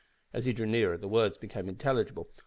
As 0.33 0.45
he 0.45 0.53
drew 0.53 0.65
nearer 0.65 0.97
the 0.97 1.07
words 1.07 1.37
became 1.37 1.69
intelligible. 1.69 2.27